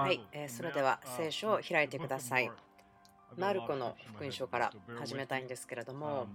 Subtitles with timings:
[0.00, 2.50] はい、えそれでは聖書を開いてください。
[3.36, 6.26] マルコの福音書から始めたいんですけれども、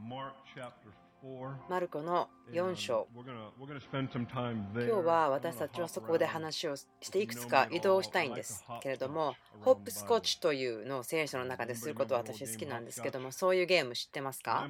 [1.70, 3.08] マルコの4章。
[3.16, 3.24] 今
[4.86, 14.70] 日は私たちはそこで話をしていくつか移動したいんですけれどもホップスコッチというのを聖書の中ですることは私好きなんですけどもそういうゲーム知ってますか？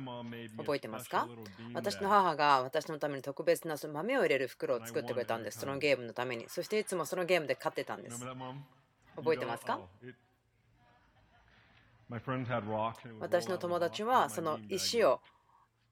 [0.58, 1.28] 覚えてますか？
[1.74, 5.60] 私の母が私のために特別な豆を入れる袋を作ってくれたんです。
[5.60, 6.46] そのゲームのために。
[6.48, 8.26] そしていつもそのゲームで勝ってたんです。
[9.18, 9.82] 覚えてますか？
[13.20, 15.20] 私の友達はその石を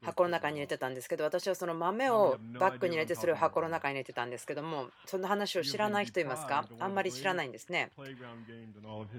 [0.03, 6.65] 箱の中に入れてたんですけど私はその豆をバッグに入れてそれを箱の中に入れてたんですけどもその話を知らない人いますか？
[6.79, 7.91] あんまり知らないんですね。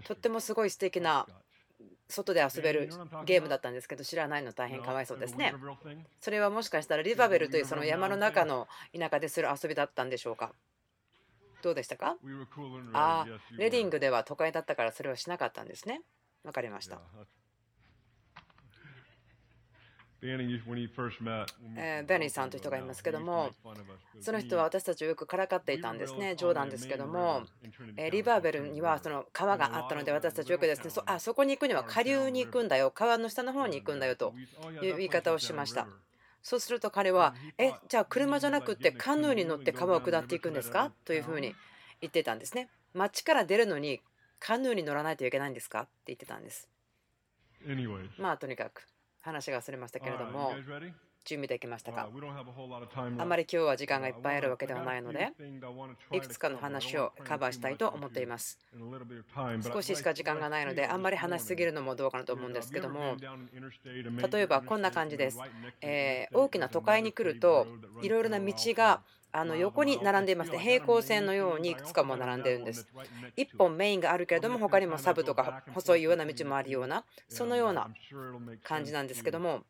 [0.05, 1.27] とってもすごい素敵な
[2.09, 2.91] 外で遊べる
[3.25, 5.55] ゲームだったんですけど知らないの大変かわいそうですね。
[6.21, 10.53] それはもしかしたらリバベルというその山の中の田舎でする遊びだったんでしょうか？
[11.63, 12.17] どうでしたか？
[12.93, 16.03] ああレディングでは都会だったからそれはしなかったんですね。
[16.45, 17.01] 分かりました
[22.07, 23.51] ベニーさんという人がいますけども、
[24.21, 27.43] その人は私たちをよくからかっていたんですね、冗談ですけども、
[28.11, 34.35] リバーベルにはその川があったので、私たちよくですね、そあそこに行くには下流に行くんだよ、川の下の方に行くんだよと
[34.83, 35.87] いう言い方をしました。
[36.43, 41.55] そうすると彼は、え、じゃあ車じゃなくてカヌーに乗って川を下っていくんですかというふうに
[42.01, 42.69] 言ってたんですね。
[42.93, 44.01] 町から出るのに
[44.41, 46.69] カヌーに乗らないといけないんですかって言ってたんです。
[48.19, 48.87] まあとにかく。
[49.25, 50.53] 話がそれましたけれども、
[51.25, 52.11] 準備できましたか？
[53.19, 55.33] あまり今日は時間がいっぱいあるわけではないので、
[56.13, 58.59] いくつかの話をカバーしたいと思っています。
[59.73, 63.17] 少ししか時間がないので、あんまり話しすぎるのもどうかなと思うんですけども、
[64.31, 65.39] 例えばこんな感じです。
[65.81, 67.67] え大きな都会に来ると、
[68.03, 69.01] いろいろな道が
[69.37, 70.59] あの横に並んでいますね。
[70.59, 72.87] 平行線のようにいくつかも並んでるんです。
[73.37, 77.91] 1本メインがあるけれども、他にもサブとか細いような道もあるような、そのような
[78.63, 79.65] 感じなんですけども、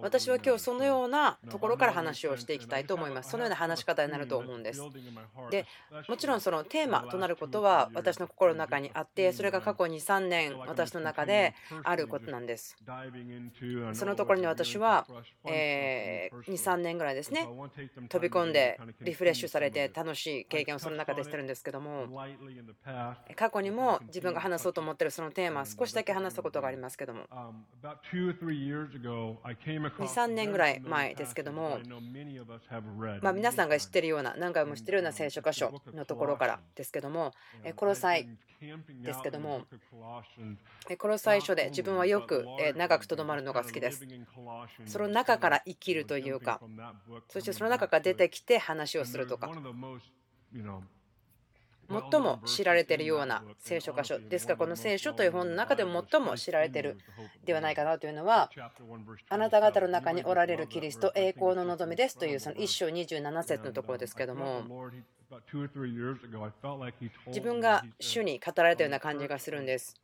[0.00, 3.30] 私は今日そのようなところから話をしていきたいと思います。
[3.30, 4.80] そのような話し方になると思うんです。
[5.50, 5.66] で
[6.08, 12.76] もちろんそのテーマとなることは私の心の中にあってそれが過去2、3年私の中であることなんです。
[13.94, 15.04] そのところに私は
[15.44, 17.48] 2、3年ぐらいですね
[18.08, 22.06] 飛び込んでリフレッシュされて楽しい経験をその中でしてるんですけども
[23.34, 27.22] 過去にも自分が話そうと思ってるそのテーマ少しだけ話したことがありますけども
[30.06, 31.78] 23年ぐらい前ですけども、
[33.22, 37.32] まあ、皆さんが知ってるような何回も知ってるような聖書箇所のところからですけども
[37.76, 38.28] コロサイ
[39.02, 39.62] ですけども
[40.98, 44.06] コロサイ書で自分はよく長くとどまるのが好きです。
[44.86, 46.60] その中から生きるというか
[47.28, 49.50] そしてその中から出てきて話をするとか
[52.10, 56.98] 最も知られているような聖書箇所ですからこの聖書という本の中でも最も知られている
[57.44, 58.48] ではないかなというのは
[59.28, 64.62] あなた方の中におられるキリスト栄光の望みですというその1章27節のところですけども
[67.28, 69.94] 自分が主に語られたような感じがするんです。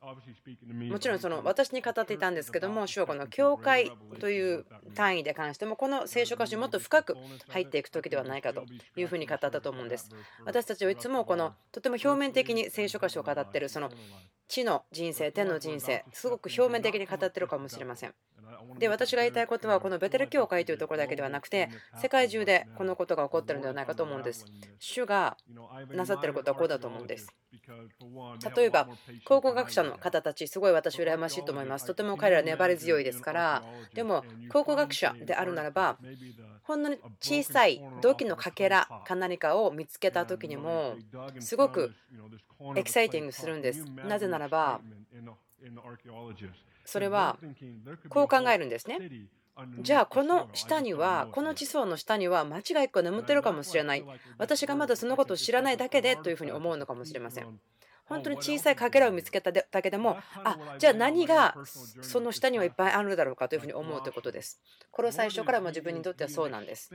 [0.89, 4.65] もちろんその私に語っていたんですけども、主はこの教会という
[4.95, 7.17] 単位で関しても、この聖書歌詞もっと深く
[7.49, 8.63] 入っていく時ではないかと
[8.95, 10.09] いうふうに語ったと思うんです。
[10.45, 13.91] 私たちはいつもこのとても表面的に聖書歌詞を語っているその
[14.47, 18.13] 地の人生、天の人生、すごく表面的に語ってるかもしれません。
[18.79, 24.45] で、私が言いたいことは、このベテル教会というところだけではなくて、世界中でこのことが起こってるのではないかと思うんです。
[24.79, 25.37] 主が
[25.91, 27.33] なさってることはこうだと思うんです。
[28.55, 28.87] 例えば、
[29.25, 31.85] 考古学者の方たち、すごい私、羨ましいと思います。
[31.85, 33.63] とても彼ら粘り強いですから、
[33.93, 35.97] でも、考古学者であるならば、
[36.63, 40.95] ほんのに小さい土器のかけらか何かを見つけた時にも、
[41.39, 41.93] すごく
[42.75, 43.85] エキサイティングするんです。
[44.05, 44.81] なぜならば、
[46.87, 47.37] それは
[48.09, 48.97] こう考えるんですね。
[49.81, 54.05] じゃあこの下にはこの地層の下には間違い1個眠ってるかもしれない。
[54.37, 57.59] 私がまだそのことを知らないだけでというふうに思うのかもしれません。
[58.05, 61.55] 本当に小さいかけらを見つけただけでもあじゃあ何が
[62.01, 64.61] その下にはいっぱいあるだろうかというふうに思うということです。
[64.91, 66.89] これ最初からも自分にとってはそうなんです。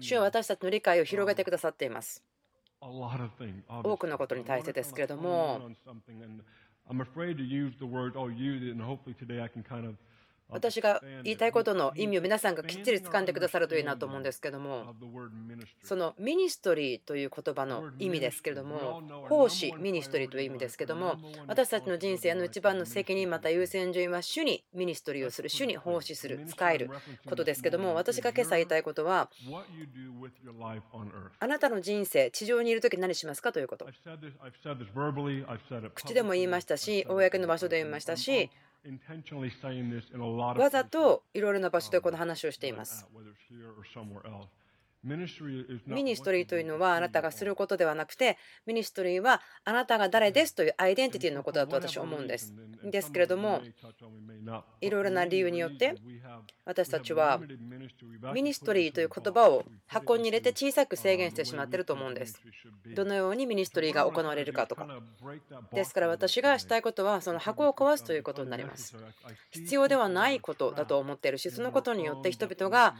[0.00, 2.24] 主は私たちの理解を広げてくださっています。
[2.80, 5.70] 多くのことに対してですけれども
[6.90, 9.94] I'm afraid to use the word, oh, you, and hopefully today I can kind of
[10.50, 14.94] 私が言いたいことの意味を皆さんがきっちり掴んでくださるといいなと思うんですけども
[15.82, 21.16] そのミニストリーという言葉の意味ですけれども奉仕ミニストリーという意味ですけども
[21.46, 26.90] 私たちの人生の一番の責任また優先順位は主にミニストリーをする主に奉仕する仕える
[27.28, 29.28] ことですけども私が今朝言いたいことは
[31.40, 33.86] あなたの人生地上にいる時何しますかということ。
[35.94, 38.50] 口でも言いましたし公の場所で言いましたし
[40.60, 43.06] わざといろいろな場所でこの話をしています。
[45.04, 48.36] ミニストリーというのはあなたがすることではなくて
[48.66, 52.52] ミニストリーはあなたが誰ですというアイデンティティのことだと私は思うんです。
[52.82, 53.62] ですけれども
[54.80, 55.94] いろいろな理由によって
[56.64, 57.40] 私たちは
[58.34, 62.40] ミニストリーという言葉を箱に入れて小さく制限してしまっていると思うんです。
[62.94, 64.86] どのようにミニストリーが行われるかとか。
[65.72, 68.96] ですから私がしたいことはその箱を壊すということになります。
[69.50, 72.96] 必要ではないことだと思っているしそのことによって人々が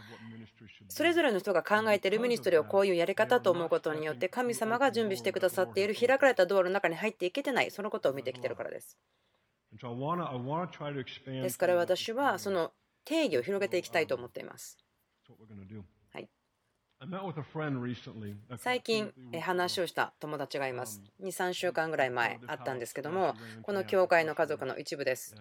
[0.89, 8.99] それぞれの人が考えているミニストリーをこういうやり方と思うことによって神様が準備してくださっている開かれた道路の中に入っていけてないそのことを見てきてるからです。
[11.43, 12.73] ですから私はその
[13.05, 14.77] 定義を広げていきたいと思っています。
[16.13, 16.29] はい、
[18.59, 21.01] 最近話をした友達がいます。
[21.23, 25.35] 2、3週間ぐらい前あったんですけども、この教会の家族の一部です。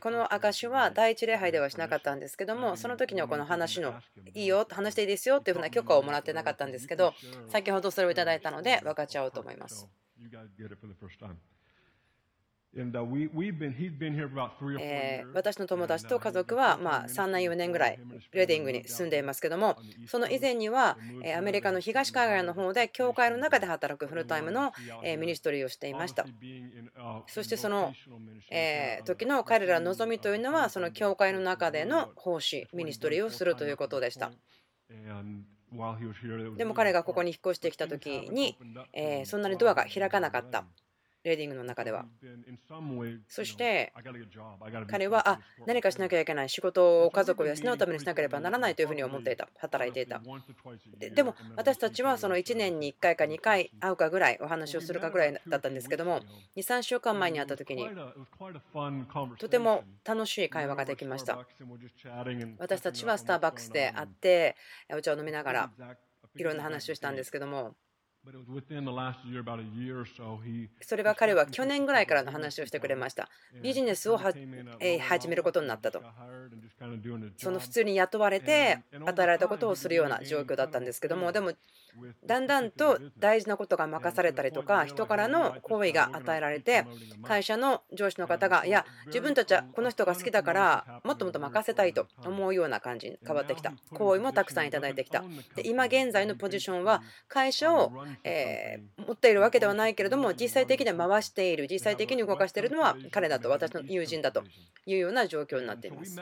[0.00, 3.94] この証は第一礼拝ではしなかったんですけども、その時にはこの話の
[4.34, 7.14] いいよ、話していいですよというふうな許可をもらってなかったんですけど、
[7.48, 9.88] 先ほどそれをいただいたので分かっちゃおうと思います。
[12.74, 12.80] 私
[15.58, 17.98] の友達と家族はま3年、4年ぐらい
[18.32, 19.76] レディングに住んでいますけども、
[20.06, 20.96] その以前には
[21.36, 24.72] アメリカの東海岸の方で教会の中で働くフルタイムの
[25.18, 26.24] ミニストリーをしていました。
[27.26, 27.92] そしてその
[29.04, 34.32] 時の彼らの望みというのは、その教会の中での奉仕、ミニストリーをするということでした。
[36.56, 38.56] でも彼がここに引っ越してきた時に、
[39.26, 40.64] そんなにドアが開かなかった。
[41.24, 42.04] レーディングの中では。
[43.28, 43.92] そして
[44.88, 49.48] 彼はあ何かしなきゃいけない仕事を家族を養うためにしなければならないというふうに思っていた。
[49.58, 50.20] 働いていた。
[51.14, 56.20] でも私たちはその1年に1回か2回会うかぐらいお話をするかぐらいだったんですけども
[56.56, 57.88] 23週間前に会った時に
[59.38, 61.38] とても楽しい会話ができました。
[62.58, 64.56] 私たちはスターバックスで会って
[64.90, 65.70] お茶を飲みながら
[66.36, 67.74] いろんな話をしたんですけども
[70.80, 73.28] それは彼は去年ぐらいからの話をしてくれました。
[73.60, 74.38] ビジネスを始
[75.28, 76.00] めることになったと。
[77.36, 81.52] その普通に雇われて与えられたことをするような状況だったんですけども、でも
[82.26, 86.86] だんだんと大事なことが任されたりとか、人からの好意が与えられて、
[87.22, 93.72] 会社の上司の方が、いや、自分たちはこの人が好きだから、もっともっと任せたいと思うような感じに変わってきた。
[93.94, 95.24] 好意もたくさんいただいてきた。
[95.54, 97.92] で今現在のポジションは会社を
[98.24, 104.42] え持っているわけではないけれども実際的には回している実際的に動かしているのは彼だと私の友人だと
[104.86, 106.20] いうような状況になっています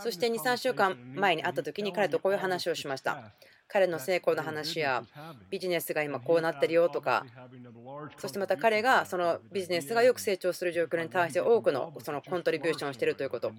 [0.00, 3.32] そして23週間前に会った時に彼とこういう話をしました
[3.66, 5.02] 彼の成功の話や
[5.50, 7.24] ビジネスが今こうなってるよとか
[8.18, 13.52] そしてまた彼がそのビジネスがよく成長する状況に対して多くのそのコントリビューションをしているということ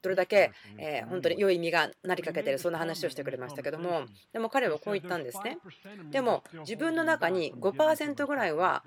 [0.00, 5.58] どれだけえ本当に良い意味がなりかけているそんな話をしてくれましたけどもでも彼はこう言ったんですね
[6.10, 8.84] でも自分の中に5%ぐらいは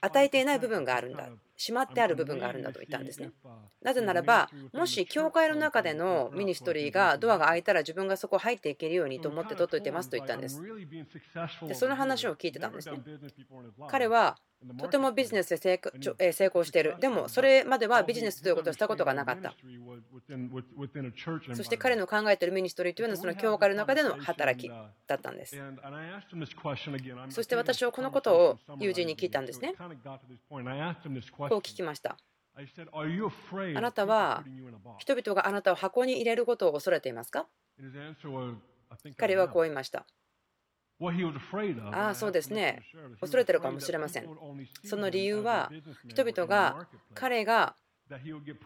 [0.00, 1.28] 与えていない部分があるんだ。
[1.56, 3.30] しまってある部分があるんだと言ったんですね。
[3.82, 10.60] なぜならばもし教会の中でのミニストリーがドアが開いたら自分がそこ入っていけるようにと思って取っておいてますと言ったんです。
[11.66, 12.98] でその話を聞いてたんですね。
[13.88, 14.38] 彼は
[14.78, 15.56] とてもビジネスで
[16.32, 16.96] 成功している。
[17.00, 19.54] でも、それまではビジネスということをしたことがなかった。
[21.54, 24.68] そして彼の考えているミニストリーというのは、その教会の中での働き
[25.06, 25.56] だったんです。
[27.30, 29.74] そして私はこのことを友人に聞いたんですね。
[29.76, 29.86] こ
[30.56, 32.16] う聞きました。
[32.54, 32.60] あ
[33.80, 34.44] なたは
[34.98, 37.46] 人々があなたを箱に入れることを恐れていますか？
[39.16, 40.04] 彼はこう言いました。
[41.92, 42.82] ああ、そうですね。
[43.20, 44.28] 恐れてるかもしれません。
[44.84, 45.70] その理由は、
[46.08, 47.74] 人々が彼が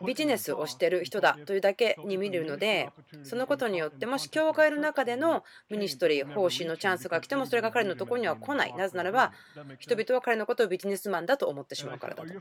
[0.05, 2.90] ビジネスをしている人だというだけに見るので、
[3.23, 8.75] そのことによって、もし教会の中でのミニストリー、奉仕のチャンスが来ても、それが彼のところには来ない。
[8.75, 9.33] なぜならば、
[9.78, 12.33] 人々は彼のことをビジネスマンだと思ってしまうからだと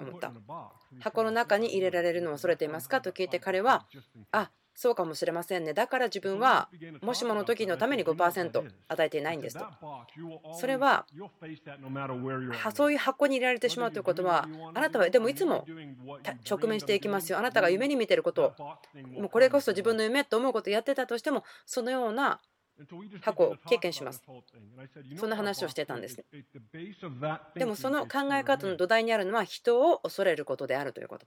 [0.00, 0.32] 思った。
[0.98, 3.02] 箱の中に入れられるのを恐れていますか？
[3.02, 3.86] と聞いて、彼は、
[4.32, 5.74] あそうかもしれませんね。
[5.74, 6.68] だから自分は
[7.02, 9.66] もしもの時のために5%与えていないんですと。
[10.54, 11.04] それは
[12.72, 15.66] そういう箱に入れられてしまうということはあなたはでもいつも
[16.48, 17.38] 直面していきますよ。
[17.38, 18.54] あなたが夢に見てること
[19.16, 22.38] もうこれこそ自分の夢と思うことをやってたとしてもそのような
[23.20, 24.22] 過去経験します。
[25.16, 26.24] そんな話をしてたんですね。
[27.56, 31.26] でもその考え方の土台にあるのは人を恐れることであるということ。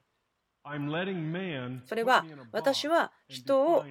[1.85, 3.83] それは私は人を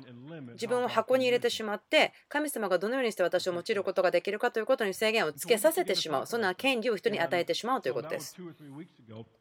[0.52, 6.26] 自分を箱に入れてしまって神様がどのようにして私を用いることができるかということに制限をつけさせてしまう。
[6.26, 8.36] そんな権利を人に与えてしまうということです。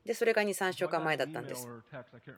[0.06, 1.68] でそれが23週間前だったんです。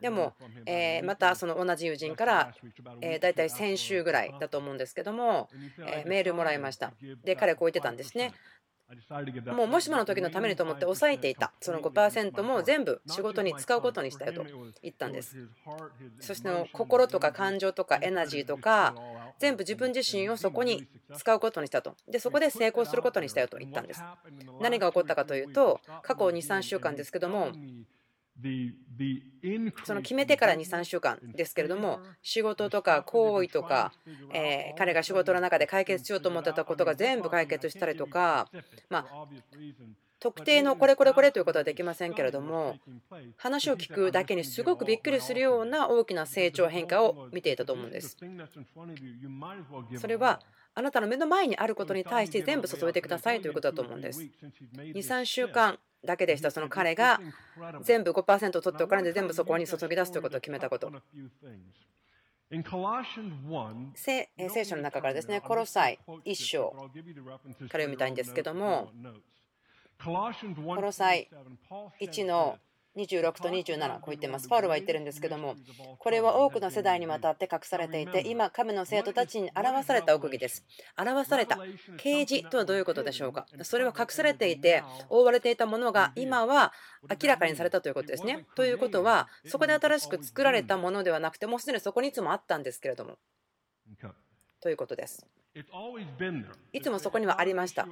[0.00, 0.34] でも、
[0.66, 2.54] えまたその同じ友人から
[3.00, 5.48] え大体先週ぐらいだと思うんですけども
[5.86, 6.92] えメールもらいました。
[7.24, 8.34] で彼こう言ってたんですね
[9.54, 11.52] もうもしもの時のためにと思って抑えていた。
[11.60, 14.44] その5%も全部仕事に使うことにしたよと
[14.82, 15.36] 言ったんです。
[16.20, 18.94] そして心とか感情とかエナジーとか
[19.38, 20.86] 全部自分自身をそこに
[21.16, 21.96] 使うことにしたと。
[22.08, 24.02] でそこで成功することにしたよと言ったんです。
[24.60, 27.52] 何が起こったかというと過去23週間ですけども
[29.84, 33.92] その決めてから23週間ですけれども仕事とか行為とか、
[34.32, 38.48] え彼が仕事の中で解決しようと思ってたことが全部解決したりとか、
[38.88, 39.06] ま、
[40.22, 42.76] 特定のこれこれこれということはできませんけれども
[43.36, 48.16] 話を聞くだけにすごくびっくりするような大きな成長変化を見ていたと思うんです。
[49.98, 50.40] それは
[50.74, 54.22] あなたの目の前にあることに対して全部注いでくださいということだと思うんです。
[54.22, 57.20] 2、3週間だけでした、その彼が
[57.82, 60.90] 全部5%取っておかないで全部そこに注ぎ出すということを決めたこと。
[63.94, 64.28] 聖
[64.64, 66.90] 書の中からですね、コロサイ1章から
[67.68, 68.90] 読みたいんですけども、
[70.02, 70.12] コ
[70.80, 71.30] ロサイ
[72.00, 72.58] 1の
[72.96, 74.48] 26と27こう言ってます。
[74.48, 75.56] パウロは言ってるんですけども、
[75.98, 80.64] これは多くの世代にわたって隠されていて、今、神の生徒たちに表された奥義です。
[80.98, 81.58] 表された
[81.96, 83.46] 啓示とはどういうことでしょうか。
[83.62, 86.72] それは隠されていて、覆われていたものが今は
[87.08, 88.46] 明らかにされたということですね。
[88.54, 93.18] ということは、そこで新しく作られたものではなくて、もうすでにそこにいつもあったんですけれども。
[94.60, 95.26] ということです。
[96.72, 97.86] いつもそこにはありました。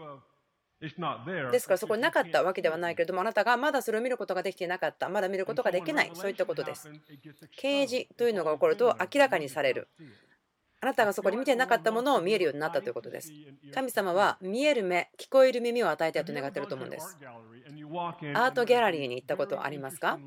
[1.50, 5.08] ですからそこになかったわけではないけれどもあなたがまだそれを見ることができていなかった。
[5.08, 6.10] まだ見ることができない。
[6.14, 6.90] そういったことです。
[7.56, 9.88] 啓示というのが起こると明らかにされる
[10.82, 13.32] あなたがそこに見てなかったものを見えるようになったということです。
[13.74, 17.18] 神様は見える目、聞こえる耳を与えたいと願っていると思うんです。
[18.34, 20.18] アートギャラリーに行ったことはありますか？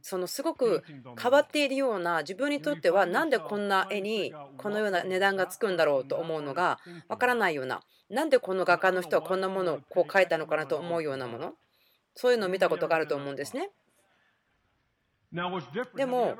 [0.00, 0.82] そのすごく
[1.20, 11.52] 変わっているような自分にとってはなんでこんな絵にこのような値段がつくんだろうと思うのがわからないようななんでこの画家の人はこんなものをこう描いたのかなと思うようなもの？
[12.14, 13.70] そういうのを見たことがあると思うんですね。
[15.96, 16.36] でも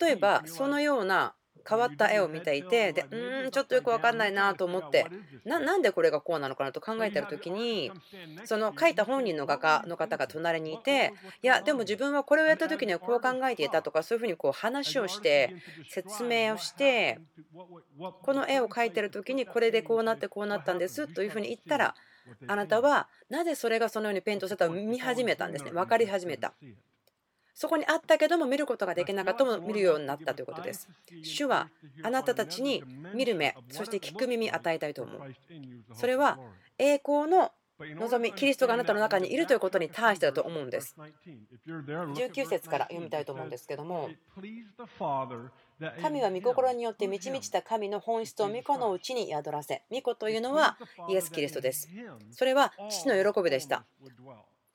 [0.00, 1.34] 例えばそのような
[1.68, 5.06] 変わった絵を見ていてでうんちょっとよく分かんないなと思って
[5.44, 7.90] なんでこれがこうなのかなと考えてる時に
[8.44, 15.54] その描いた本人の画家の方が隣にいていやでも自分はこれをやった時にはこう考えていたとかそういうふうにこう話をして
[15.88, 17.20] 説明をして
[17.96, 21.94] この絵を描いてる時にこれでこうなってこうなったんですというふうに言ったら
[22.46, 26.52] あなたはなぜそれがそのようにペイントされたか見始めたんですね分かり始めた。
[27.54, 30.88] そこにあったけども見ることができなかったも見るようになったということです。
[31.22, 31.68] 主は
[32.02, 32.82] あなたたちに
[33.14, 35.34] 見る目、そして聞く耳与えたいと思う。
[35.94, 36.38] それは
[36.78, 40.96] 栄光の望み、キリストがあなたの中にいるということに対してだと思うんです。
[41.66, 44.10] 19節から読みたいと思うんですけども、
[46.00, 51.88] 神は御心によって満ち満ちた神の本質を御子のうちに宿らせ、御子というのはイエス・キリストです。
[52.30, 53.84] それは父の喜びでした。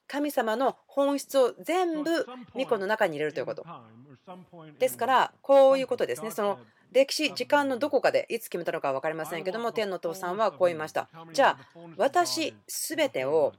[0.10, 2.26] 神様の本質を全部
[2.56, 3.66] 御子の中に入れるということ。
[4.80, 6.32] ですから、こういうことですね。
[6.32, 6.60] その
[6.92, 11.10] 歴史、時間のどこかでいつ決めたのか分かりませんけども、天の父さんはこう言いました。
[11.32, 13.54] じゃあ、私すべてを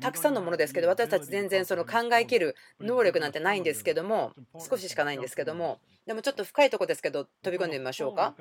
[0.00, 8.34] たくさんのものですけど私たち全然その考えきる能力なんてないんですけども少ししかないんですけどもでもちょっと深いとこですけど飛び込んでみましょうか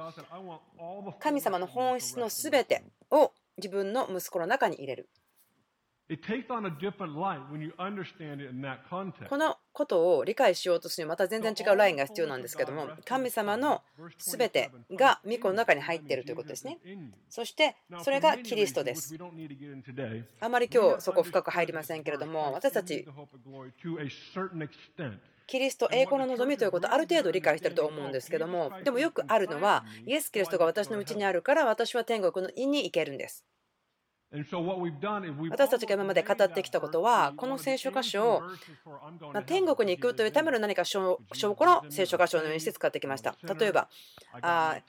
[1.20, 5.10] 神様の本質の全てを自分の息子の中に入れる
[9.28, 13.82] このことを理解しようとするにはまた全然違うラインが必要なんですけども神様の
[14.18, 16.80] 全てが御子の中に入っているということですね。
[17.30, 19.18] そしてそれがキリストです。
[20.40, 23.06] あまり今日そこ深く入りませんけれども私たち
[25.48, 33.46] キリスト栄光の望みということをある程度理解していると思うんですけどもでもよくあるのはイエス・キリストが私のうちにあるから私は天国の院に行けるんです
[34.30, 38.44] 私たちが今まで語ってきたことは、この聖書箇所を
[39.46, 43.38] 天国に行くというための何か証拠の聖書箇所のようにして使ってきました。
[43.58, 43.88] 例えば、
[44.42, 44.80] あ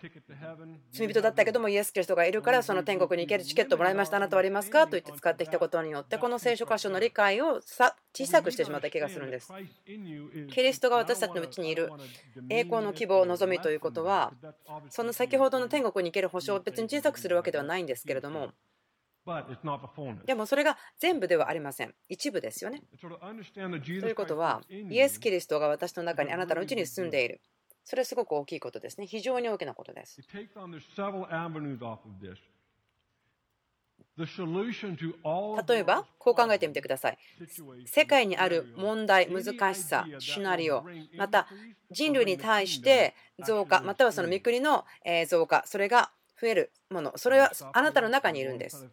[0.91, 9.53] 罪人だったけどもイエス・キリストがいるからその天国に行けるチケットもらいました、あなたはありますかと言って使ってきたことによって、この聖書箇所の理解を小さくしてしまった気がするんです。
[10.51, 11.93] キリストが私たちのうちにいる
[12.51, 14.33] 栄光の希望、望みということは、
[14.91, 18.51] その先ほどの天国に行ける保証を別に小さくするわけではないんですけれども、
[20.25, 21.95] でもそれが全部ではありません。
[22.09, 22.83] 一部ですよね。
[24.01, 27.41] ということは、イエス・キリストが私の中にあなたのうちに住んでいる。
[27.85, 29.07] それはすごく大きいことですね。
[29.07, 30.21] 非常に大きなことです。
[35.69, 37.19] 例えば、こう考えてみてください。
[37.87, 40.85] 世界にある問題、難しさ、シナリオ、
[41.17, 41.47] また
[41.91, 43.15] 人類に対して
[43.47, 44.85] 増加、またはその御国の
[45.29, 48.89] 増加、それが増えるもの、それはあなたの中にいるんです。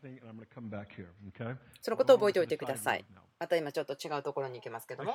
[1.81, 3.05] そのことを覚えておいてください。
[3.37, 5.13] また今ちょっと違うところに行きますけども、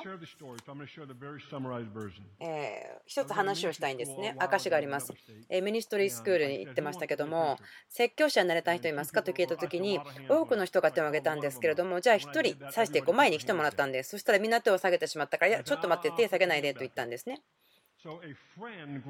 [2.39, 4.35] えー、一つ話をしたいんですね。
[4.37, 5.11] 証があります、
[5.49, 5.63] えー。
[5.63, 7.57] ミニストリースクールに行ってましたけども、
[7.89, 9.23] 説教者になれた人いますか？
[9.23, 14.11] と聞いたときに、多くの人が手を挙げたんですけれども、じゃあ1人指してこう前に来てもらったんです。
[14.11, 17.41] そしたらみんな手を下げてしまったから、いや、ちょっと待って、手下げないでと言ったんですね。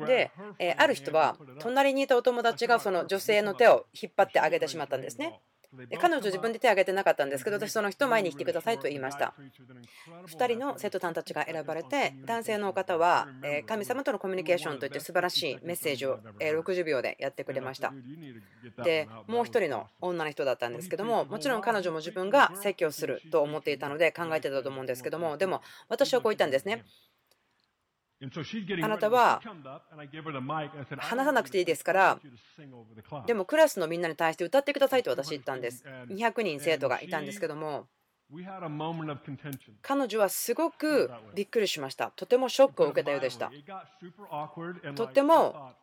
[0.05, 5.41] で、えある人は隣にいたお友達がその女性の手を引っ張ってあげてしまったんですね。
[5.87, 9.33] で彼女自分で手を挙げてなかったんですけど私その人前に来てくださいと言いました。
[10.27, 13.29] 2人の生徒さんたちが選ばれて男性の方は
[13.67, 17.93] 神様とのコミュニケーションといって素晴らしいメッセージを60秒でやってくれました。
[18.83, 26.83] でもう1人の女の人だったんですけどももちろん彼女も自分が説教すると思っていたので考えてたと思うんですけどもでも私はこう言ったんですね
[28.83, 29.41] あなたは
[30.99, 32.19] 話さなくていいですから、
[33.25, 35.83] でもクラスのみんなに対して歌ってくださいと私言ったんです。
[36.09, 37.87] 200人生徒がいたんですけども、
[39.81, 42.11] 彼女はすごくびっくりしました。
[42.15, 43.51] とてもショックを受けたようでした。
[44.95, 45.73] とっても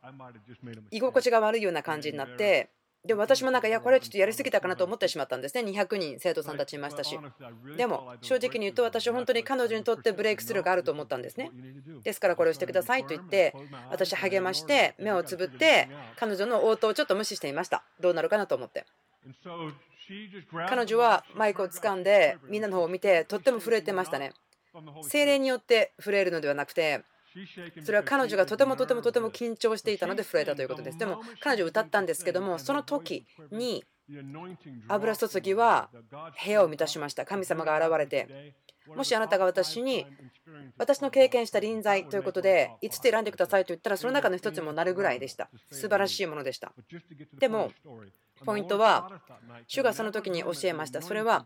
[0.91, 2.71] 居心地が悪いような感じになって、
[3.09, 5.63] でも私もなんか、いや、これはちょっとやりすぎたかなと思ってしまったんですね。
[5.63, 7.19] 200人生徒さんたちいましたし。
[7.79, 11.51] でも、正直に言うと、私本当に彼女にとってブレイクスルーがあると思ったんですね。
[12.05, 13.55] ですから、これをしてくださいと言って、
[13.91, 17.83] 私、励まして、目をつぶって、彼女の応答をちょっと無視していました。
[17.99, 18.85] どうなるかなと思って。
[20.69, 24.33] 彼女はマイクを掴んで、みんなの方を見て、とっても震えてましたね。
[25.03, 27.01] 精霊によって震えるのではなくて、
[27.85, 30.99] それは彼女がとてもとてもとても緊張していたので震えたということです。
[30.99, 33.85] でも彼女歌ったんですけども、その時に
[34.89, 35.91] 油注ぎは
[36.45, 37.25] 部屋を満たしました。
[37.27, 38.55] 神様が現れて、
[38.87, 40.07] もしあなたが私に
[40.79, 45.51] 私の経験した臨在ということで5つ選んでくださいと言ったらその中の1つにもなるぐらいでした。
[45.71, 46.73] 素晴らしいものでした。
[47.39, 47.71] でも
[48.45, 49.21] ポイントは、
[49.67, 51.03] 主がその時に教えました。
[51.03, 51.45] それは、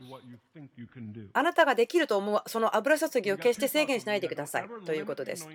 [1.33, 5.49] あなたができると思うその油注ぎを決して制限しないでくださいということです。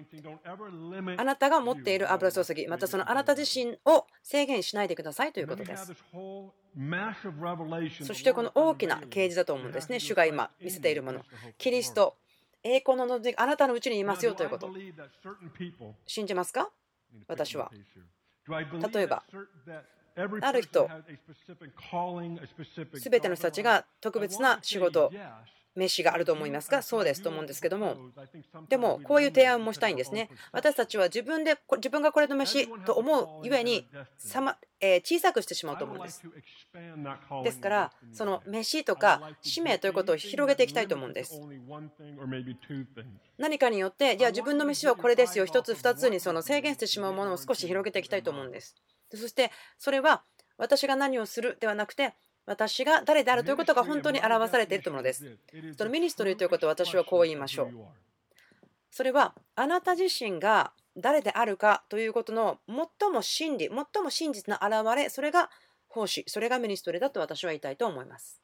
[1.17, 5.93] あなたが持っている油注ぎ、またそのあなた自身を制限しないでくださいということです。
[8.03, 9.99] そしてこの大きな啓示だと思うんですね。
[9.99, 11.23] 主が今見せているもの。
[11.57, 12.15] キリスト、
[12.63, 14.71] 栄光の望みあなたのうちにいますよということ。
[16.05, 16.69] 信じますか？
[17.27, 17.71] 私は。
[18.93, 19.23] 例えば、
[20.39, 20.93] ある人、
[22.93, 25.15] すべての人たちが特別な仕事、
[25.75, 27.99] 飯があると思いますかそうですと思うんですけども、
[28.69, 30.31] でもこういう提案もしたいんですね。
[30.51, 33.87] 私たちは自分で自分がこれの飯と思うゆえに
[35.03, 36.25] 小さくしてしまうと思うんです。
[37.41, 41.43] ですから、その飯とか使命ということを広げていきたいと思うんです。
[43.37, 48.75] 何かによって、いや、自分の飯はこれですよ、1つ、2つにその制限してしまうものを少し広げていきたいと思うんです。
[49.15, 50.23] そしてそれは
[50.57, 52.13] 私が何をするではなくて
[52.45, 55.37] 私が誰であるということが本当に表されているというものです。
[55.77, 57.69] そのミニストリーということを私はこう言いましょう。
[58.89, 65.51] それはあなた自身が誰であるかということの最も真理、最も真実な現れ、それが
[65.87, 68.41] 奉仕、それがミニストリーだと私は言いたいと思います。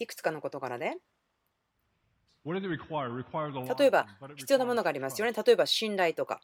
[0.00, 0.96] いくつかの事柄で、
[3.78, 5.32] 例えば必要なものがありますよね。
[5.32, 6.40] 例えば信頼とか。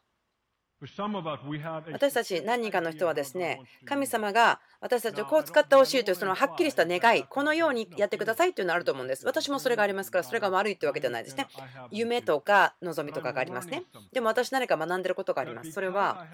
[1.92, 9.26] 私たち何人かの人はですね、神様が私たちをこう使ってほしいというそのはっきりした願い、このようにやってくださいというのがあると思うんです。
[9.26, 11.48] 私もそれがありますから、それが悪いというわけではないですね。
[11.90, 13.84] 夢とか望みとかがありますね。
[14.12, 15.72] でも私何か学んでることがあります。
[15.72, 16.26] それは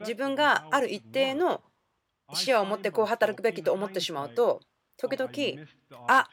[0.00, 1.62] 自分がある一定の
[2.32, 4.60] 視野を持ってこう働くべきと思ってしまうと、
[5.00, 5.66] 時々、
[6.08, 6.28] あ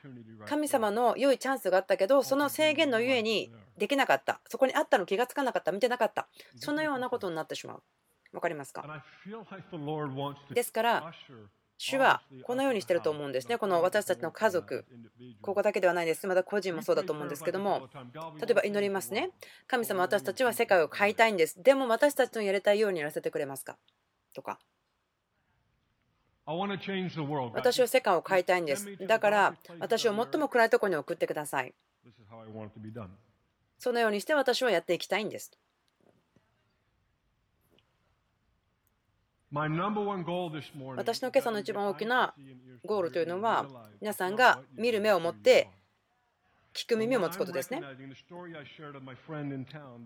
[0.46, 6.28] 神様の良いチャンスがあったけど、その制限のゆえにできなかった、そこにあったの気がつかなかった、見てなかった、
[6.58, 7.84] そのようなことになってしまう。
[8.34, 8.84] 分かりますか？
[10.54, 11.14] ですから
[11.78, 13.58] 主はこのようにしてると思うんですね。
[13.58, 14.84] この私たちの家族、
[15.42, 16.28] ここだけではないです。
[16.28, 17.88] また個人もそうだと思うんですけども、
[18.42, 19.30] 例えば祈りますね。
[19.68, 21.62] 神様、私たちは世界を変えたいんです。
[21.64, 23.78] でも私たちのやりたいようにやらせてくれますか？
[24.34, 24.60] とか。
[27.54, 28.98] 私は世界を変えたいんです。
[29.06, 31.74] だから私を最も暗いところに送ってください。
[33.78, 35.52] そのようにして私はやっていきたいんです。
[40.98, 42.34] 私の今朝の一番大きな
[42.86, 43.66] ゴールというのは
[44.02, 45.70] 皆さんが見る目を持って
[46.74, 47.82] 聞く耳を持つことですね。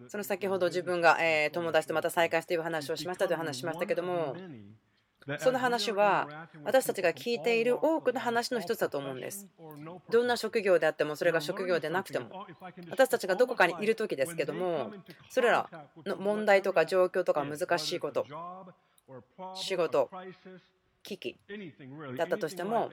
[0.09, 1.17] その先ほど自分が
[1.51, 4.35] 友達とまた再会している話をしましたという話しましたけども
[5.39, 9.47] その話は私たちが聞いている多くの話の一つだと思うんです。
[10.09, 12.47] どんな職業であってもそれが職業でなくても
[12.89, 14.91] 私たちがどこかにいる時ですけども
[15.29, 15.69] それら
[16.05, 18.25] の問題とか状況とか難しいこと
[19.55, 20.09] 仕事
[21.03, 21.37] 危機
[22.17, 22.89] だったとしても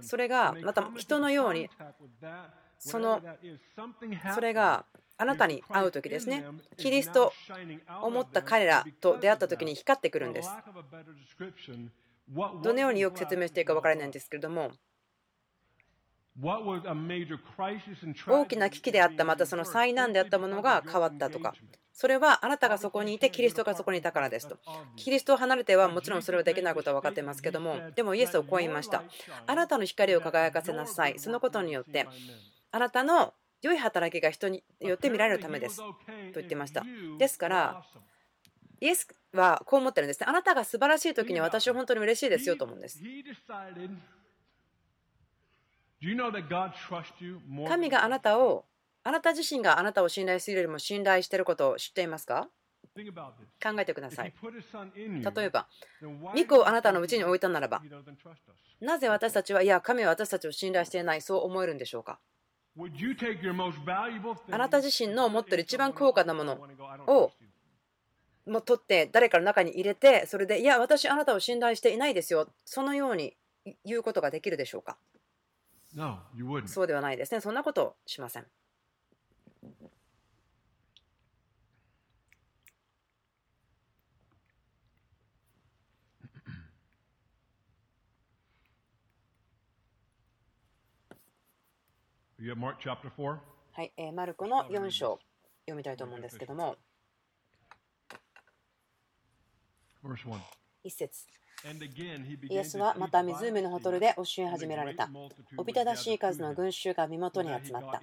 [0.00, 1.68] それがまた人のように
[2.78, 3.22] その
[4.34, 4.84] それが
[5.18, 6.44] あなたに会う時ですね。
[6.76, 7.32] キリスト
[8.02, 10.50] を持った彼らと出会った時に光ってくるんです。
[12.62, 14.72] どのようによく説明していいか分からないんですけれども
[18.28, 21.54] 大きな危機であったまたその災難であったものが変わったとか。
[21.92, 24.58] それはあなたがそこにいてキリストがそこにいたからですと。
[24.96, 29.02] キリストを離れてはもちろんそれはできないことは分かっていますけどもでもイエスをこう言いました。
[29.46, 31.18] あなたの光を輝かせなさい。
[31.18, 32.06] そのことによって。
[32.70, 35.78] あなたの良い働きが人によって見られるためです。
[35.78, 35.94] と
[36.34, 36.84] 言ってました。
[37.18, 37.84] ですから
[38.80, 40.26] イエスはこう思ってるんですね。
[40.28, 43.00] あなたが素晴らしい時に私は本当に嬉しいですよと思うんです。
[47.68, 48.66] 神があなたを
[49.02, 52.48] あなた自身があなたを信頼するよりも信頼していることを知っていますか？
[53.62, 54.32] 考えてください。
[54.34, 55.68] 例えば、
[56.34, 57.82] 御子をあなたのうちに置いたならば、
[58.80, 62.18] なぜ私たちは、いや、神は私たちを信頼していない、そう思えるんでしょうか？
[64.50, 66.58] あなた自身の持っている一番高価なもの
[67.06, 67.32] を
[68.46, 72.48] も取って誰かの中に入れてそれでいや私あなたを信頼していないですよ。
[72.64, 73.36] そのように
[73.84, 74.98] 言うことができるでしょうか？
[76.68, 77.40] そうではないですね。
[77.40, 78.46] そんなことをしません。
[93.72, 95.18] はい、えー、マルコの4章。
[95.66, 96.76] 読みたいと思うんですけども。
[100.84, 101.26] 一節
[102.48, 105.08] イエスはまた湖のほとりで教え始められた。
[105.56, 108.00] おびただしい数の群衆が身元に集まった。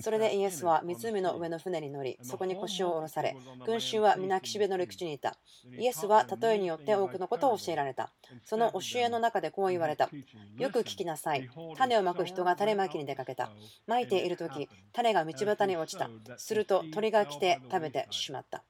[0.00, 5.36] それでイエスは湖の上の船に乗り、そこに腰を下ろされ、群衆は皆岸辺の陸地にいた。
[5.78, 8.10] イエスは例えによって多くのことを教えられた。
[8.44, 10.10] その教えの中でこう言われた。
[10.58, 11.48] よく聞きなさい。
[11.76, 13.50] 種をまく人が種まきに出かけた。
[13.86, 16.10] まいている時、種が道端に落ちた。
[16.38, 18.64] すると鳥が来て食べてしまった。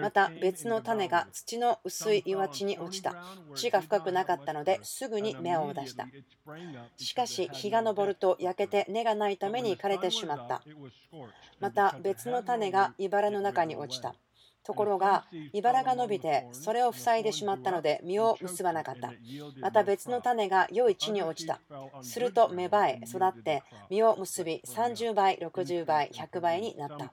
[0.00, 3.14] また別の種が土の薄い岩地に落ちた。
[3.54, 6.06] 地が深くなかったのですぐに芽を出した。
[6.96, 10.62] しかし日が昇ると焼けて根がないために枯れてしまった。
[11.60, 14.14] また別の種が茨の中に落ちた。
[14.66, 19.12] ところが、茨が伸びてそれを塞いでしまったので実を結ばなかった。
[19.60, 21.60] また別の種が良い地に落ちた。
[22.02, 27.12] すると芽生え、育って実を結び30倍、60倍、100倍になった。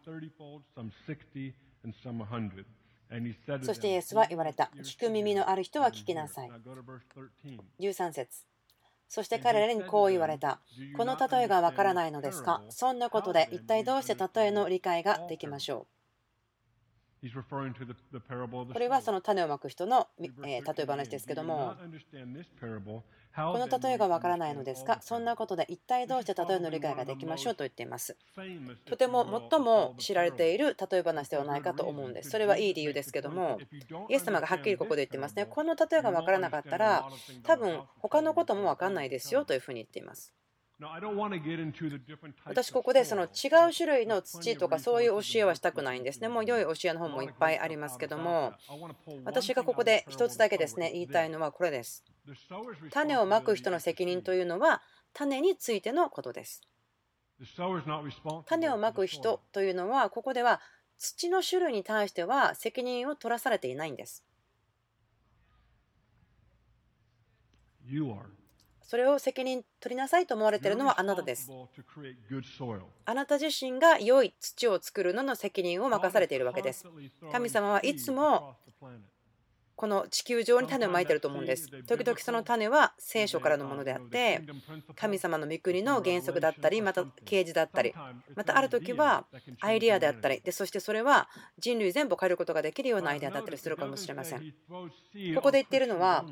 [3.61, 4.71] そしてイエスは言われた。
[4.77, 6.51] 聞く耳のある人は聞きなさい。
[7.79, 8.45] 13節。
[9.07, 10.59] そして彼らにこう言われた。
[10.97, 12.63] この例えがわからないのですか？
[12.69, 15.85] そんなことで一体どうして例えの理解ができましょ
[17.21, 17.27] う？
[18.73, 21.75] これはその種をまく人の例え話ですけども、
[23.35, 24.99] この例えがわからないのですか？
[25.01, 28.15] そんなことで一体どうして例えの理解ができましょうと言っています。
[28.85, 32.29] とても最も知られている例え話ではないかと思うんです。
[32.29, 33.57] それはいい理由ですけども、
[34.09, 35.45] イエス様がはっきりここで言ってますね。
[35.45, 37.07] この例えがわからなかったら、
[37.43, 40.33] 多分他のこともわかんないですよというふうに言っています。
[42.45, 46.27] 私ここでその違う種類の土とかそういう教えはしたくないんですね。
[46.27, 48.53] もう良い教えの本もいっぱいありますけども
[49.23, 52.03] 私がここで一つだけですね言いたいのはこれです。
[52.91, 54.81] 種をまく人の責任というのは
[55.13, 56.61] 種についてのことです。
[58.45, 60.59] 種をまく人というのはここでは
[60.97, 64.23] 土の種類に対しては責任を取らされていないんです。
[68.93, 71.49] それを責任取りなさいと思われているのはあなたです。
[73.05, 76.85] あなた自身が良い土を作るのの責任を任されているわけです。
[77.31, 78.55] 神様はいつも
[79.75, 81.69] この地球上に種をまいていると思うんです。
[81.87, 84.43] 時々その種は聖書からのものであって、
[84.95, 87.95] 神様の御国の原則だったり、また啓示だったり、
[88.35, 89.25] またある時は
[89.61, 91.27] アイデアであったり、でそしてそれは
[91.57, 94.53] 人類全部を変えることができるようなアイデアだったりするかもしれません。
[95.33, 96.23] ここで言っているのは、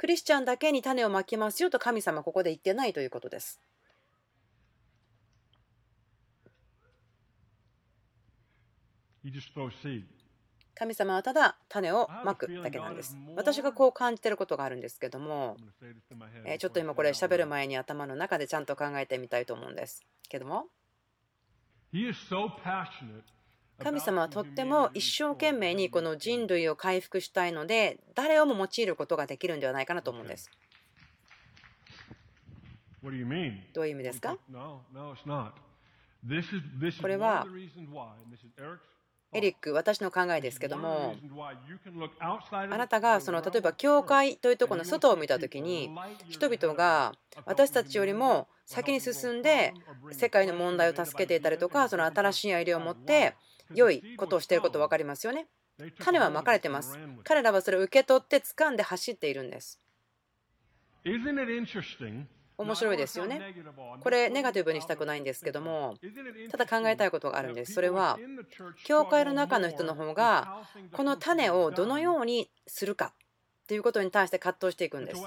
[0.00, 3.60] クリスチャンだけに種をまきますよと神様はここで言ってないということです。
[10.74, 13.14] 神様はただ種をまくだけなんです。
[13.36, 15.58] 私がこう感じていることがあるんですけども、
[16.46, 20.64] えちょっと今これ喋る前に頭の中でちゃんと考えてみたいと思うんですけども。
[23.82, 30.50] 神様はとっても一生懸命にこの人類を回復したいので誰をも用いることができるんではないかなと思うんです。
[33.02, 34.36] どういう意味ですか？
[37.00, 37.46] これは
[39.32, 41.14] エリック、私の考えですけども、
[42.18, 45.88] あなたがその例えば教会というところの外を見たときに、
[46.28, 47.12] 人々が
[47.46, 49.72] 私たちよりも先に進んで
[50.10, 53.34] 世界の問題を助けていたりとか、その新しいアイデアを持って
[53.74, 55.48] 良いことをしていること分かりますよね。
[55.98, 56.98] 種はまかれてます。
[57.24, 59.80] 彼らはそれを受け取って掴んで走っているんです。
[62.58, 63.54] 面白いですよね。
[64.00, 65.94] これ、ネガティブにしたくないんですけども、
[66.50, 67.72] ただ考えたいことがあるんです。
[67.72, 68.18] それは、
[68.84, 73.14] 教会の中の人の方が、この種をどのようにするか
[73.70, 75.22] ということに対して葛藤していくんです。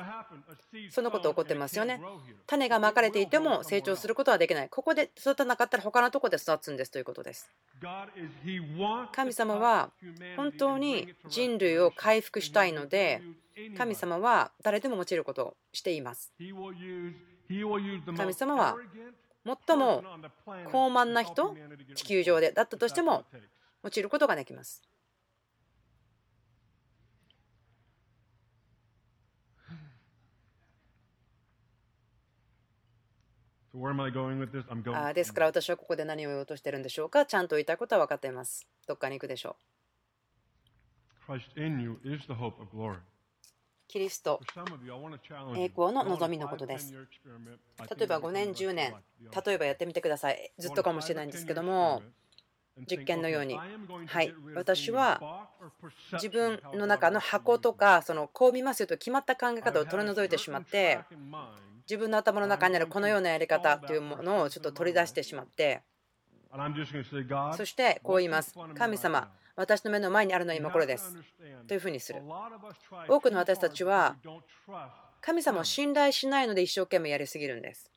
[0.92, 2.02] そのこと起こってますよね。
[2.46, 4.68] 種がまかれていても成長することはできない。
[4.68, 7.50] ここで育たなかったら他のところで育つんですということです。
[9.14, 9.92] 神様は
[10.36, 13.22] 本当に人類を回復したいので、
[13.78, 16.34] 神様は誰でも用いることをしています。
[18.18, 18.76] 神様は
[19.46, 20.04] 最も
[20.70, 21.56] 高慢な人、
[21.96, 23.24] 地球上でだったとしても
[23.86, 24.82] 用いることができます。
[35.14, 37.26] ですから私はここで何を言おうとしてるんでしょうか？
[37.26, 38.68] ちゃんと言いたいことは分かっています。
[38.88, 39.56] どっかに行くでしょ
[41.28, 41.38] う。
[43.88, 44.40] キリスト、
[45.56, 46.94] 栄光の望みのことです。
[46.94, 47.06] 例
[48.04, 48.96] えば5年、10年、
[49.46, 50.52] 例えばやってみてください。
[50.58, 52.02] ずっとかもしれないんですけども、
[52.90, 55.48] 実験のように、はい、私は
[56.14, 61.00] 自分の中の箱とか、そのこう見ますよと決まった考え方を取り除いてしまって、
[61.90, 65.82] 自分の頭の中にあるこのようなやり方というものをちょっと取り出してしまって、
[67.58, 68.54] そしてこう言います。
[68.76, 71.16] 神様、私の目の前にあるのは今頃です。
[71.68, 72.22] というふうにする。
[73.08, 74.18] 多くの私たちは
[75.22, 77.93] 神様を信頼しないので一生懸命やりすぎるんです。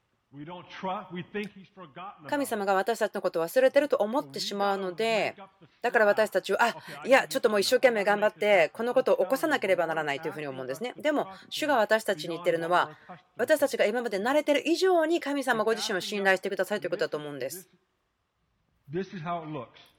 [2.28, 5.34] 神様が私たちのことを忘れてると思ってしまうので、
[5.82, 10.94] だから私たちは、あいや、ちょっともう一生懸命頑張って、このことを起こさなければならないというふうに思うんですね。
[10.96, 12.98] でも、主が私たちに言ってるのは、
[13.36, 17.68] 私たちが今まで慣れてる以上に神様ご自身を信頼してくださいということだと思うんです。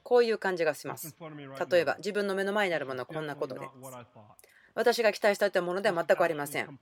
[0.02, 1.14] こういう感じがします。
[1.70, 3.66] 例えば、自分の目の前にあるものはこんなことです。
[4.74, 6.78] 私が期待していたものでは全くありません。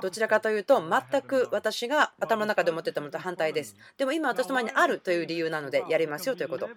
[0.00, 3.76] どちらかというと、全く私が頭の中で思っていたものと反対です。
[3.96, 6.68] でも今、私の前にあるという理由なので、やりますよということ。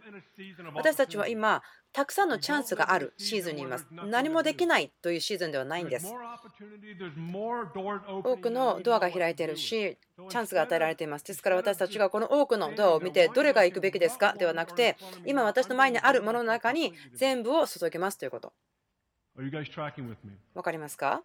[0.76, 3.88] 私たちは今、たくさんのチャンスがあるシーズンにいます。
[3.92, 6.14] 何もできないというシーズンではないんです。
[8.24, 9.98] 多くのドアが開いているし、
[10.30, 11.26] チャンスが与えられています。
[11.26, 14.34] ですから私たちがこの多くのドアを見て、どれが行くべきですか？
[14.38, 18.54] ではなくて、今私の前にあるものの中に全部を注ぎますということ。
[20.54, 21.24] わかりますか？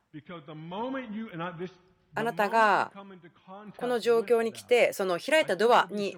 [2.16, 2.92] あなたが
[3.76, 6.16] この状況に来て、その開いたドアに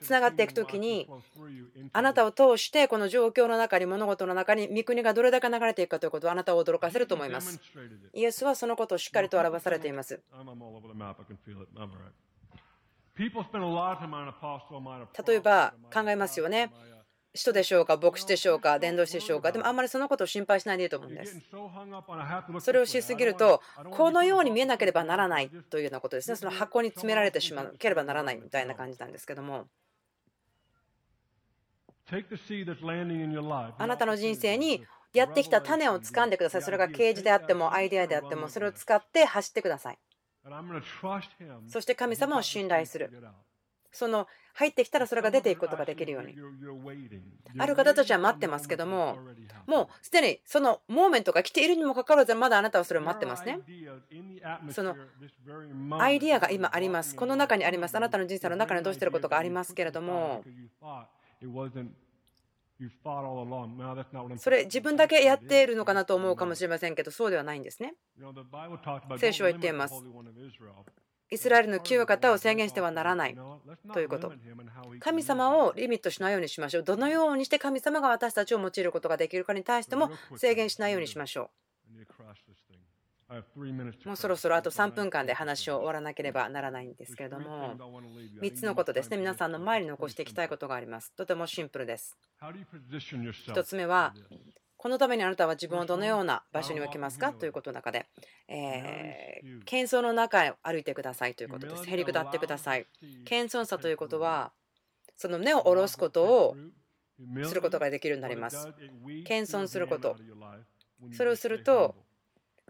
[0.00, 1.06] つながっていくときに、
[1.92, 7.60] あなたを通してこの状況の中に、物事の中に、御国がどれだけ流れていくかということをあなたを驚かせると思います。
[8.14, 10.22] イエスはそのことをしっかりと表されています。
[15.26, 16.70] 例えば考えますよね。
[17.36, 21.40] 使徒でしょうか、牧師でしょうか、伝道師でしょうか、でもあんまりそのことを心配しないでいいと思うんです。
[22.60, 29.68] それをしすぎると、このように見えなければならないというようなことですね、その箱に詰められてしまうければならないみたいな感じなんですけども。
[33.78, 36.62] あなたの人生にやってきた種を掴んでください。
[36.62, 39.98] それが啓示であっても、アイデアであっても、それを使って走ってください。
[41.66, 43.10] そして神様を信頼する。
[43.90, 46.34] その入ってきたらそれが出ていくことができるように。
[47.58, 49.18] ある方たちは待ってますけども、
[49.66, 53.60] もうすでにそのモーメントが来ているにもかかわらず、まだあなたはそれを待ってますね。
[54.70, 54.96] その
[55.98, 57.14] アイディアが今あります。
[57.14, 57.96] この中にあります。
[57.96, 60.42] あなたの人生の中にどうしていることがありますけれども、
[64.38, 67.94] それ自分だけやっているのかなと思うかもしれませんけど、そうではないんですね。
[69.18, 69.94] 聖書は言っています。
[71.30, 73.36] イスラエルの清い方を制限してはならない
[73.92, 74.32] ということ。
[75.00, 76.82] 神様をリミットしないようにしましょう。
[76.84, 81.66] どのようにして神様が私たちを用いることができるかに対しても制限しないようにしましょう。
[84.04, 87.76] もうそろそろあと3分間で話を終わらなければならないんですけれども、
[88.40, 91.12] 3つのことですね、皆さんの前に残していきたいことがあります。
[91.16, 92.16] とてもシンプルです。
[92.40, 94.14] 1つ目は、
[94.86, 97.32] このためにあなたは自分をどのような場所に置きますか？
[97.32, 98.06] ということの中で、
[98.46, 101.90] えー、謙遜の中へ歩いてくださいということです。
[101.90, 102.86] へりくだってください。
[103.24, 104.52] 謙遜さということは、
[105.16, 106.56] その根を下ろすことを
[107.48, 108.68] することができるようになります。
[109.24, 110.14] 謙遜すること。
[111.10, 111.96] それをすると、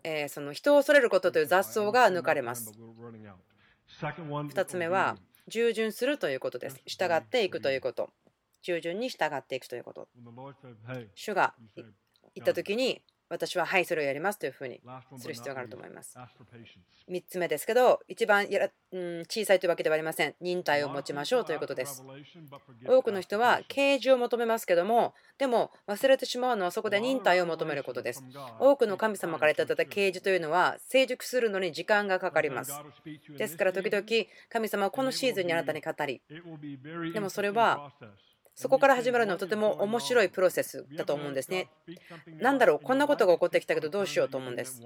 [0.03, 2.73] えー、その人を恐れることという雑草が抜かれます。
[4.01, 6.81] 2つ目は、従順するということです。
[6.87, 8.09] 従っていくということ。
[8.63, 10.09] 従順に従っていくということ。
[11.15, 11.55] 主が
[12.37, 14.81] 言った時に私ははいそれをやりますというふうに
[15.19, 16.17] する必要があると思います。
[17.11, 20.35] 3つ目ですけど、一番やら、うん、小さいというわけではありません。
[20.41, 22.05] 忍耐を持ちましょうということです。
[22.87, 28.23] 多くの人は啓示を求めますけども、でも忘れてしまうのはそこで忍耐を求めることです。
[28.61, 32.73] 多くの神様からいただいた啓示というのは成熟するのに時間がかかります。
[33.37, 34.05] ですから時々
[34.49, 36.23] 神様はこのシーズンにあなたに語り、
[37.13, 37.93] でもそれは
[38.57, 41.69] そこから始まるのはとても面白いプロセスだと思うんですね。
[42.41, 44.83] なんだろう、こんなことが起こってきたけどどうしようと思うんです。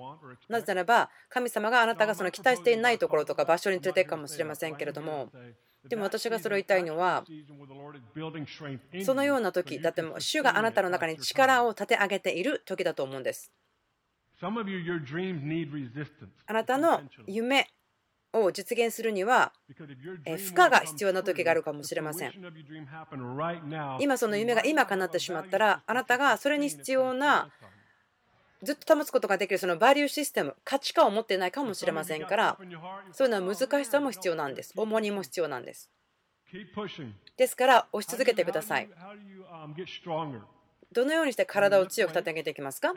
[0.49, 5.31] なぜならば、神様があなたがその期待していないところとか場所に連れていくかもしれませんけれども、
[5.89, 7.25] でも私がそれを言いたいのは、
[9.05, 13.53] そのような時、だって主があなたの中に力を立て上げている時だと思うんです。
[16.47, 17.69] あなたの夢
[18.33, 22.33] を実現するには負荷が必要な時があるかもしれません。
[24.01, 27.51] 今その夢が今叶ってしまったらあなたがそれに必要な
[28.63, 32.59] ずっと保つことができるそのバリューシステム価値観を持っていないかもしれませんから
[33.13, 34.73] そういうのは難しさも必要なんです。
[34.77, 35.91] 重荷も必要なんです。
[37.37, 38.89] ですから押し続けてください。
[40.93, 42.93] どのようにして体を強く立て上げていきますか？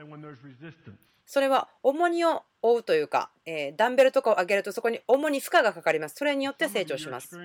[1.26, 6.16] それは重荷を負うというか、えー、ダンベルとかを上げるとそこに重荷負荷がかかります。
[6.16, 7.38] それによって成長します。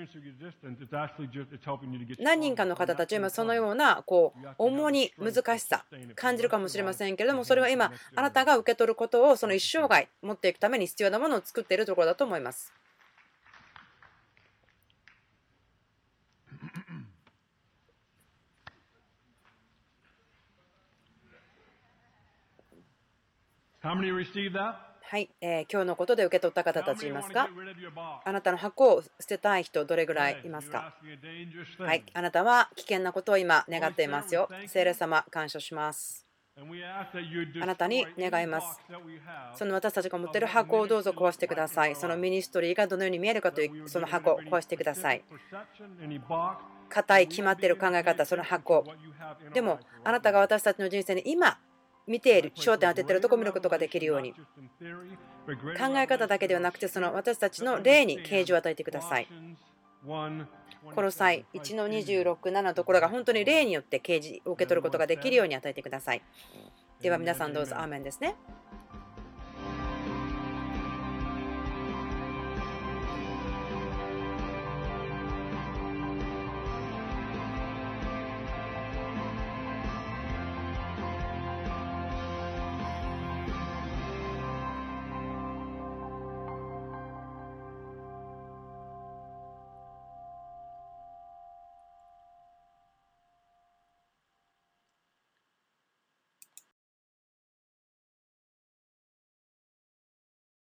[2.20, 12.72] 何人かの方たちは今そのようなこう重荷、難しさ感じるかもしれませんけれども、それは今あなたが受け取ることをその一生涯持っていくために必要なものを作っているところだと思います。
[25.10, 27.48] はい、えー、今日のことで受け取った方たちいますか？
[28.22, 30.92] あなたの箱を捨てたい人、どれぐらいいますか？
[31.78, 34.50] はい、あなたは危険なことを今願っていますよ。
[34.66, 36.26] 聖霊様、感謝します。
[37.62, 38.80] あなたに願います。
[39.54, 41.96] その私たちが持っている箱をどうぞ壊してください。
[41.96, 45.24] そのミニストリーがどのように見えるかというその箱を壊してください。
[46.90, 48.84] 硬い決まっている考え方、その箱。
[49.54, 51.58] でも、あなたが私たちの人生に今
[52.08, 54.34] 見ている焦点を当てているところを見ることができるように。
[54.34, 59.28] 考え方だけではなくてその私たちの霊に啓示を与えてください。
[60.94, 66.22] この際1の267のところが本当に霊によって啓示を受け取ることができるように与えてください。
[67.00, 68.34] では皆さんどうぞアーメンですね